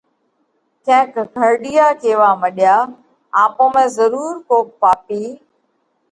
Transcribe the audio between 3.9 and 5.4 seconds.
ضرُور ڪوڪ پاپِي